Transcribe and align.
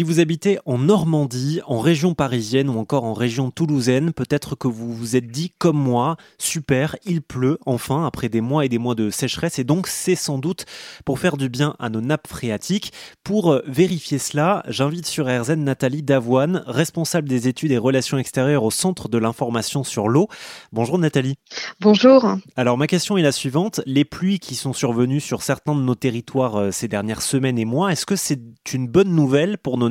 Si 0.00 0.04
vous 0.04 0.18
habitez 0.18 0.58
en 0.64 0.78
Normandie, 0.78 1.60
en 1.66 1.78
région 1.78 2.14
parisienne 2.14 2.70
ou 2.70 2.78
encore 2.78 3.04
en 3.04 3.12
région 3.12 3.50
toulousaine, 3.50 4.14
peut-être 4.14 4.54
que 4.54 4.66
vous 4.66 4.94
vous 4.94 5.14
êtes 5.14 5.26
dit 5.26 5.52
comme 5.58 5.76
moi, 5.76 6.16
super, 6.38 6.96
il 7.04 7.20
pleut 7.20 7.58
enfin 7.66 8.06
après 8.06 8.30
des 8.30 8.40
mois 8.40 8.64
et 8.64 8.70
des 8.70 8.78
mois 8.78 8.94
de 8.94 9.10
sécheresse 9.10 9.58
et 9.58 9.64
donc 9.64 9.88
c'est 9.88 10.14
sans 10.14 10.38
doute 10.38 10.64
pour 11.04 11.18
faire 11.18 11.36
du 11.36 11.50
bien 11.50 11.76
à 11.78 11.90
nos 11.90 12.00
nappes 12.00 12.28
phréatiques. 12.28 12.94
Pour 13.24 13.52
euh, 13.52 13.62
vérifier 13.66 14.16
cela, 14.16 14.62
j'invite 14.68 15.04
sur 15.04 15.26
RZN 15.26 15.64
Nathalie 15.64 16.02
Davoine, 16.02 16.64
responsable 16.66 17.28
des 17.28 17.46
études 17.46 17.72
et 17.72 17.76
relations 17.76 18.16
extérieures 18.16 18.64
au 18.64 18.70
Centre 18.70 19.10
de 19.10 19.18
l'information 19.18 19.84
sur 19.84 20.08
l'eau. 20.08 20.28
Bonjour 20.72 20.98
Nathalie. 20.98 21.34
Bonjour. 21.78 22.38
Alors 22.56 22.78
ma 22.78 22.86
question 22.86 23.18
est 23.18 23.22
la 23.22 23.32
suivante, 23.32 23.82
les 23.84 24.06
pluies 24.06 24.38
qui 24.38 24.54
sont 24.54 24.72
survenues 24.72 25.20
sur 25.20 25.42
certains 25.42 25.74
de 25.74 25.82
nos 25.82 25.94
territoires 25.94 26.56
euh, 26.56 26.70
ces 26.70 26.88
dernières 26.88 27.20
semaines 27.20 27.58
et 27.58 27.66
mois, 27.66 27.92
est-ce 27.92 28.06
que 28.06 28.16
c'est 28.16 28.40
une 28.72 28.88
bonne 28.88 29.14
nouvelle 29.14 29.58
pour 29.58 29.76
nos 29.76 29.89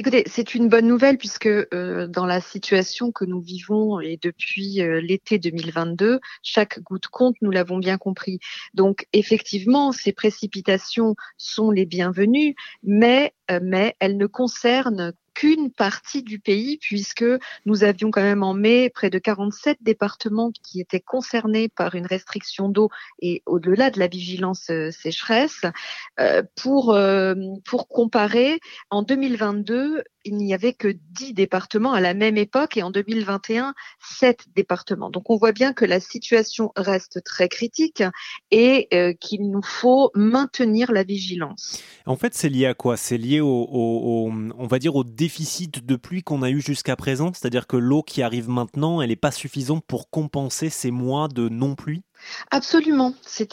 Écoutez, 0.00 0.22
c'est 0.26 0.54
une 0.54 0.68
bonne 0.68 0.86
nouvelle 0.86 1.18
puisque 1.18 1.48
euh, 1.48 2.06
dans 2.06 2.24
la 2.24 2.40
situation 2.40 3.10
que 3.10 3.24
nous 3.24 3.40
vivons 3.40 3.98
et 3.98 4.16
depuis 4.22 4.80
euh, 4.80 5.00
l'été 5.00 5.40
2022, 5.40 6.20
chaque 6.44 6.80
goutte 6.82 7.08
compte, 7.08 7.34
nous 7.42 7.50
l'avons 7.50 7.78
bien 7.78 7.98
compris. 7.98 8.38
Donc 8.74 9.08
effectivement, 9.12 9.90
ces 9.90 10.12
précipitations 10.12 11.16
sont 11.36 11.72
les 11.72 11.84
bienvenues, 11.84 12.54
mais 12.84 13.34
euh, 13.50 13.58
mais 13.60 13.96
elles 13.98 14.16
ne 14.16 14.26
concernent 14.26 15.12
qu'une 15.38 15.70
partie 15.70 16.24
du 16.24 16.40
pays, 16.40 16.78
puisque 16.78 17.24
nous 17.64 17.84
avions 17.84 18.10
quand 18.10 18.22
même 18.22 18.42
en 18.42 18.54
mai 18.54 18.90
près 18.90 19.08
de 19.08 19.20
47 19.20 19.78
départements 19.80 20.50
qui 20.50 20.80
étaient 20.80 20.98
concernés 20.98 21.68
par 21.68 21.94
une 21.94 22.06
restriction 22.06 22.68
d'eau 22.68 22.90
et 23.22 23.44
au-delà 23.46 23.90
de 23.90 24.00
la 24.00 24.08
vigilance 24.08 24.68
euh, 24.70 24.90
sécheresse. 24.90 25.62
Euh, 26.18 26.42
pour, 26.56 26.92
euh, 26.92 27.36
pour 27.64 27.86
comparer, 27.86 28.58
en 28.90 29.02
2022, 29.02 30.02
il 30.28 30.36
n'y 30.36 30.54
avait 30.54 30.72
que 30.72 30.88
10 30.88 31.34
départements 31.34 31.92
à 31.92 32.00
la 32.00 32.14
même 32.14 32.36
époque 32.36 32.76
et 32.76 32.82
en 32.82 32.90
2021, 32.90 33.74
7 34.00 34.46
départements. 34.54 35.10
Donc 35.10 35.30
on 35.30 35.36
voit 35.36 35.52
bien 35.52 35.72
que 35.72 35.84
la 35.84 36.00
situation 36.00 36.70
reste 36.76 37.24
très 37.24 37.48
critique 37.48 38.02
et 38.50 38.88
qu'il 39.20 39.50
nous 39.50 39.62
faut 39.62 40.10
maintenir 40.14 40.92
la 40.92 41.02
vigilance. 41.02 41.82
En 42.06 42.16
fait, 42.16 42.34
c'est 42.34 42.48
lié 42.48 42.66
à 42.66 42.74
quoi? 42.74 42.96
C'est 42.96 43.18
lié 43.18 43.40
au, 43.40 43.48
au, 43.48 44.30
on 44.30 44.66
va 44.66 44.78
dire 44.78 44.94
au 44.94 45.04
déficit 45.04 45.84
de 45.84 45.96
pluie 45.96 46.22
qu'on 46.22 46.42
a 46.42 46.50
eu 46.50 46.60
jusqu'à 46.60 46.96
présent, 46.96 47.32
c'est-à-dire 47.32 47.66
que 47.66 47.76
l'eau 47.76 48.02
qui 48.02 48.22
arrive 48.22 48.48
maintenant, 48.48 49.00
elle 49.00 49.08
n'est 49.08 49.16
pas 49.16 49.30
suffisante 49.30 49.84
pour 49.86 50.10
compenser 50.10 50.70
ces 50.70 50.90
mois 50.90 51.28
de 51.28 51.48
non-pluie? 51.48 52.02
Absolument, 52.50 53.14
c'est 53.22 53.46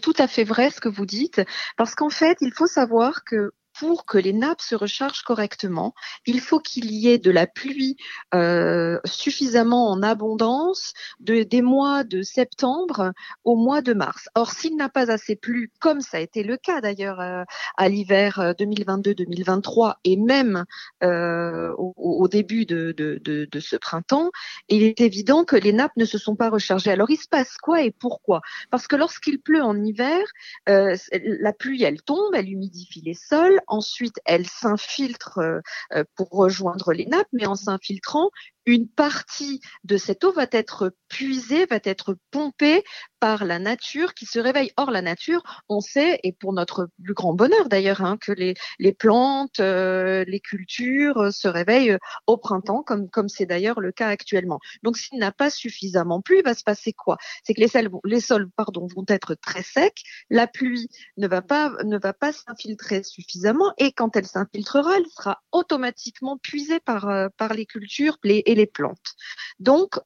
tout 0.00 0.14
à 0.18 0.28
fait 0.28 0.44
vrai 0.44 0.70
ce 0.70 0.80
que 0.80 0.88
vous 0.88 1.06
dites, 1.06 1.40
parce 1.76 1.94
qu'en 1.94 2.10
fait, 2.10 2.36
il 2.40 2.52
faut 2.54 2.66
savoir 2.66 3.24
que 3.24 3.52
pour 3.82 4.06
que 4.06 4.16
les 4.16 4.32
nappes 4.32 4.60
se 4.60 4.76
rechargent 4.76 5.24
correctement, 5.24 5.92
il 6.24 6.40
faut 6.40 6.60
qu'il 6.60 6.92
y 6.92 7.08
ait 7.08 7.18
de 7.18 7.32
la 7.32 7.48
pluie 7.48 7.96
euh, 8.32 9.00
suffisamment 9.04 9.90
en 9.90 10.04
abondance 10.04 10.92
de, 11.18 11.42
des 11.42 11.62
mois 11.62 12.04
de 12.04 12.22
septembre 12.22 13.12
au 13.42 13.56
mois 13.56 13.82
de 13.82 13.92
mars. 13.92 14.28
Or, 14.36 14.52
s'il 14.52 14.76
n'a 14.76 14.88
pas 14.88 15.10
assez 15.10 15.34
plu, 15.34 15.72
comme 15.80 16.00
ça 16.00 16.18
a 16.18 16.20
été 16.20 16.44
le 16.44 16.56
cas 16.56 16.80
d'ailleurs 16.80 17.18
euh, 17.18 17.42
à 17.76 17.88
l'hiver 17.88 18.54
2022-2023 18.56 19.90
euh, 19.90 19.92
et 20.04 20.16
même 20.16 20.64
euh, 21.02 21.72
au, 21.76 22.28
début 22.28 22.66
de, 22.66 22.92
de, 22.92 23.18
de, 23.24 23.48
de, 23.50 23.60
ce 23.60 23.74
printemps, 23.74 24.30
il 24.68 24.84
est 24.84 25.00
évident 25.00 25.42
que 25.42 25.56
les 25.56 25.72
nappes 25.72 25.96
ne 25.96 26.04
se 26.04 26.18
sont 26.18 26.36
pas 26.36 26.50
rechargées. 26.50 26.92
Alors, 26.92 27.10
il 27.10 27.16
se 27.16 27.26
passe 27.26 27.56
quoi 27.56 27.82
et 27.82 27.90
pourquoi? 27.90 28.42
Parce 28.70 28.86
que 28.86 28.94
lorsqu'il 28.94 29.40
pleut 29.40 29.64
en 29.64 29.76
hiver, 29.82 30.22
euh, 30.68 30.96
la 31.10 31.52
pluie, 31.52 31.82
elle 31.82 32.00
tombe, 32.00 32.32
elle 32.32 32.48
humidifie 32.48 33.02
les 33.04 33.14
sols 33.14 33.60
Ensuite, 33.72 34.20
elle 34.26 34.46
s'infiltre 34.46 35.38
euh, 35.38 35.60
euh, 35.94 36.04
pour 36.14 36.28
rejoindre 36.28 36.92
les 36.92 37.06
nappes, 37.06 37.26
mais 37.32 37.46
en 37.46 37.54
s'infiltrant, 37.54 38.28
une 38.66 38.88
partie 38.88 39.60
de 39.84 39.96
cette 39.96 40.24
eau 40.24 40.32
va 40.32 40.46
être 40.52 40.94
puisée, 41.08 41.66
va 41.66 41.78
être 41.84 42.16
pompée 42.30 42.82
par 43.20 43.44
la 43.44 43.58
nature 43.58 44.14
qui 44.14 44.26
se 44.26 44.38
réveille. 44.38 44.72
Or, 44.76 44.90
la 44.90 45.02
nature, 45.02 45.42
on 45.68 45.80
sait, 45.80 46.18
et 46.24 46.32
pour 46.32 46.52
notre 46.52 46.88
plus 47.02 47.14
grand 47.14 47.34
bonheur 47.34 47.68
d'ailleurs, 47.68 48.02
hein, 48.02 48.16
que 48.20 48.32
les, 48.32 48.54
les 48.78 48.92
plantes, 48.92 49.60
euh, 49.60 50.24
les 50.26 50.40
cultures 50.40 51.18
euh, 51.18 51.30
se 51.30 51.48
réveillent 51.48 51.96
au 52.26 52.36
printemps, 52.36 52.82
comme 52.82 53.08
comme 53.10 53.28
c'est 53.28 53.46
d'ailleurs 53.46 53.80
le 53.80 53.92
cas 53.92 54.08
actuellement. 54.08 54.58
Donc, 54.82 54.96
s'il 54.96 55.18
n'a 55.18 55.32
pas 55.32 55.50
suffisamment 55.50 56.20
plu, 56.20 56.38
il 56.38 56.44
va 56.44 56.54
se 56.54 56.64
passer 56.64 56.92
quoi? 56.92 57.16
C'est 57.44 57.54
que 57.54 57.60
les 57.60 57.68
sols, 57.68 57.90
les 58.04 58.20
sols 58.20 58.50
pardon, 58.56 58.86
vont 58.96 59.04
être 59.08 59.34
très 59.34 59.62
secs, 59.62 60.02
la 60.30 60.46
pluie 60.46 60.88
ne 61.16 61.28
va 61.28 61.42
pas, 61.42 61.72
ne 61.84 61.98
va 61.98 62.12
pas 62.12 62.32
s'infiltrer 62.32 63.02
suffisamment, 63.02 63.72
et 63.78 63.92
quand 63.92 64.16
elle 64.16 64.26
s'infiltrera, 64.26 64.96
elle 64.96 65.06
sera 65.06 65.42
automatiquement 65.52 66.38
puisée 66.38 66.80
par, 66.80 67.08
euh, 67.08 67.28
par 67.36 67.54
les 67.54 67.66
cultures, 67.66 68.16
les 68.24 68.42
les 68.54 68.66
plantes. 68.66 69.14
Donc, 69.58 69.98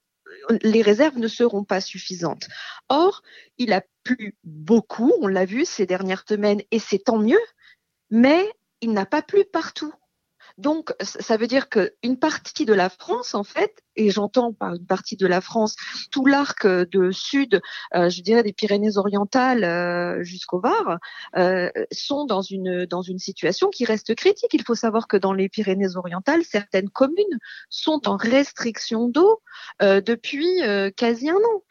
les 0.62 0.82
réserves 0.82 1.18
ne 1.18 1.28
seront 1.28 1.64
pas 1.64 1.80
suffisantes. 1.80 2.48
Or, 2.88 3.22
il 3.58 3.72
a 3.72 3.82
plu 4.02 4.36
beaucoup, 4.44 5.12
on 5.20 5.26
l'a 5.26 5.44
vu 5.44 5.64
ces 5.64 5.86
dernières 5.86 6.24
semaines, 6.28 6.62
et 6.70 6.78
c'est 6.78 6.98
tant 6.98 7.18
mieux, 7.18 7.40
mais 8.10 8.50
il 8.80 8.92
n'a 8.92 9.06
pas 9.06 9.22
plu 9.22 9.44
partout. 9.44 9.92
Donc, 10.58 10.92
ça 11.00 11.36
veut 11.36 11.46
dire 11.46 11.68
qu'une 11.68 12.18
partie 12.18 12.64
de 12.64 12.72
la 12.72 12.88
France, 12.88 13.34
en 13.34 13.44
fait, 13.44 13.82
et 13.96 14.10
j'entends 14.10 14.52
par 14.52 14.74
une 14.74 14.86
partie 14.86 15.16
de 15.16 15.26
la 15.26 15.40
France 15.40 15.76
tout 16.10 16.26
l'arc 16.26 16.66
de 16.66 17.10
sud, 17.10 17.60
euh, 17.94 18.08
je 18.08 18.22
dirais 18.22 18.42
des 18.42 18.52
Pyrénées-Orientales 18.52 19.64
euh, 19.64 20.22
jusqu'au 20.22 20.60
Var, 20.60 20.98
euh, 21.36 21.70
sont 21.92 22.24
dans 22.24 22.42
une 22.42 22.86
dans 22.86 23.02
une 23.02 23.18
situation 23.18 23.68
qui 23.70 23.84
reste 23.84 24.14
critique. 24.14 24.52
Il 24.52 24.62
faut 24.62 24.74
savoir 24.74 25.08
que 25.08 25.16
dans 25.16 25.32
les 25.32 25.48
Pyrénées-Orientales, 25.48 26.44
certaines 26.44 26.90
communes 26.90 27.38
sont 27.70 28.08
en 28.08 28.16
restriction 28.16 29.08
d'eau 29.08 29.40
depuis 29.80 30.46
quasi 30.96 31.30
un 31.30 31.34
an. 31.34 31.62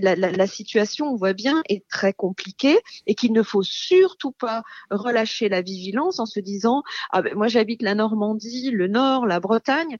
La, 0.00 0.16
la, 0.16 0.32
la, 0.32 0.46
situation, 0.46 1.06
on 1.06 1.16
voit 1.16 1.32
bien, 1.32 1.62
est 1.68 1.86
très 1.88 2.12
compliquée 2.12 2.78
et 3.06 3.14
qu'il 3.14 3.32
ne 3.32 3.42
faut 3.42 3.62
surtout 3.62 4.32
pas 4.32 4.62
relâcher 4.90 5.48
la 5.48 5.62
vigilance 5.62 6.18
en 6.18 6.26
se 6.26 6.40
disant 6.40 6.82
ah 7.10 7.22
ben 7.22 7.34
moi 7.34 7.46
j'habite 7.46 7.82
la 7.82 7.94
Normandie, 7.94 8.70
le 8.70 8.88
Nord, 8.88 9.26
la 9.26 9.38
Bretagne, 9.38 9.96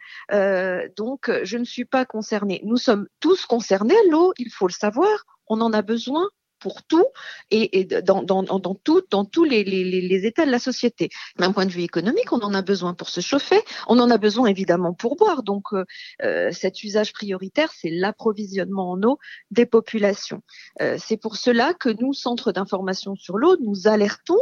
je 1.42 1.58
ne 1.58 1.64
suis 1.64 1.84
pas 1.84 2.04
concernée. 2.04 2.60
Nous 2.64 2.76
sommes 2.76 3.06
tous 3.20 3.46
concernés, 3.46 3.96
l'eau, 4.10 4.32
il 4.38 4.50
faut 4.50 4.66
le 4.66 4.72
savoir, 4.72 5.24
on 5.48 5.60
en 5.60 5.72
a 5.72 5.82
besoin 5.82 6.28
pour 6.62 6.84
tout 6.84 7.06
et, 7.50 7.84
dans, 7.84 8.22
dans, 8.22 8.42
dans, 8.42 8.74
tout, 8.74 9.02
dans 9.10 9.24
tous 9.24 9.44
les, 9.44 9.64
les, 9.64 9.84
les, 9.84 10.26
états 10.26 10.46
de 10.46 10.50
la 10.50 10.60
société. 10.60 11.10
D'un 11.38 11.52
point 11.52 11.66
de 11.66 11.72
vue 11.72 11.82
économique, 11.82 12.32
on 12.32 12.38
en 12.40 12.54
a 12.54 12.62
besoin 12.62 12.94
pour 12.94 13.08
se 13.08 13.20
chauffer, 13.20 13.60
on 13.88 13.98
en 13.98 14.10
a 14.10 14.16
besoin 14.16 14.46
évidemment 14.46 14.94
pour 14.94 15.16
boire. 15.16 15.42
Donc 15.42 15.64
euh, 15.72 15.84
euh 16.22 16.50
cet 16.52 16.84
usage 16.84 17.12
prioritaire, 17.12 17.72
c'est 17.76 17.90
l'approvisionnement 17.90 18.92
en 18.92 19.02
eau 19.02 19.18
des 19.50 19.66
populations. 19.66 20.42
Euh, 20.80 20.96
c'est 20.98 21.16
pour 21.16 21.36
cela 21.36 21.74
que 21.74 21.88
nous, 21.88 22.12
Centre 22.12 22.52
d'information 22.52 23.16
sur 23.16 23.36
l'eau, 23.36 23.56
nous 23.60 23.88
alertons, 23.88 24.38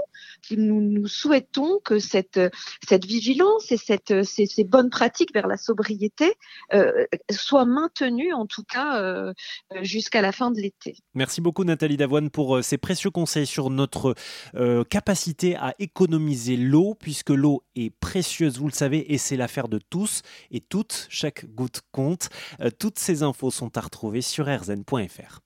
nous, 0.50 1.06
souhaitons 1.06 1.80
que 1.82 1.98
cette, 1.98 2.40
cette 2.86 3.06
vigilance 3.06 3.72
et 3.72 3.78
cette, 3.78 4.24
ces, 4.24 4.64
bonnes 4.64 4.90
pratiques 4.90 5.32
vers 5.32 5.46
la 5.46 5.56
sobriété 5.56 6.34
euh, 6.74 7.06
soient 7.30 7.64
maintenues, 7.64 8.34
en 8.34 8.46
tout 8.46 8.64
cas 8.64 9.32
jusqu'à 9.80 10.20
la 10.20 10.32
fin 10.32 10.50
de 10.50 10.60
l'été. 10.60 10.96
Merci 11.14 11.40
beaucoup 11.40 11.64
Nathalie 11.64 11.96
pour 12.30 12.56
euh, 12.56 12.62
ces 12.62 12.78
précieux 12.78 13.10
conseils 13.10 13.46
sur 13.46 13.70
notre 13.70 14.14
euh, 14.54 14.84
capacité 14.84 15.56
à 15.56 15.74
économiser 15.78 16.56
l'eau, 16.56 16.96
puisque 16.98 17.30
l'eau 17.30 17.62
est 17.76 17.90
précieuse, 17.90 18.58
vous 18.58 18.66
le 18.66 18.72
savez, 18.72 19.12
et 19.12 19.18
c'est 19.18 19.36
l'affaire 19.36 19.68
de 19.68 19.78
tous 19.78 20.22
et 20.50 20.60
toutes. 20.60 21.06
Chaque 21.08 21.46
goutte 21.54 21.82
compte. 21.92 22.28
Euh, 22.60 22.70
toutes 22.76 22.98
ces 22.98 23.22
infos 23.22 23.50
sont 23.50 23.76
à 23.78 23.80
retrouver 23.80 24.20
sur 24.20 24.46
rzn.fr. 24.46 25.40